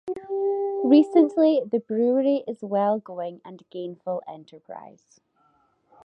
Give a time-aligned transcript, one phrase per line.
[0.83, 5.19] Recently, the brewery is well-going and gainful enterprise.